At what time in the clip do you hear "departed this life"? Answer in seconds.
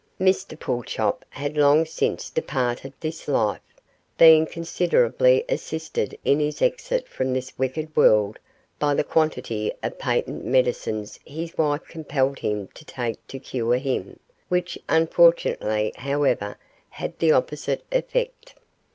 2.31-3.61